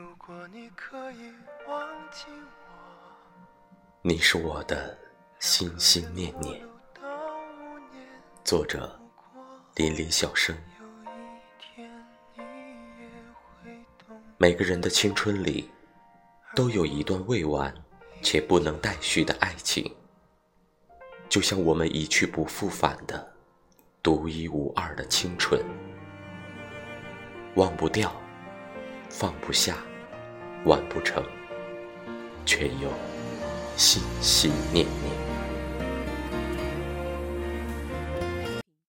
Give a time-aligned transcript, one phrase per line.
[0.00, 1.30] 如果你可以
[1.68, 2.24] 忘记
[2.64, 2.72] 我
[4.00, 4.96] 你是我的
[5.38, 6.58] 心心念念。
[8.42, 8.98] 作者：
[9.74, 10.56] 林林小生。
[14.38, 15.70] 每个人的青春里，
[16.56, 17.70] 都有一段未完
[18.22, 19.94] 且不能待续的爱情，
[21.28, 23.34] 就像我们一去不复返的
[24.02, 25.62] 独一无二的青春，
[27.56, 28.10] 忘不掉，
[29.10, 29.76] 放不下，
[30.64, 31.24] 完不成，
[32.44, 32.88] 却又
[33.76, 35.19] 心心念念。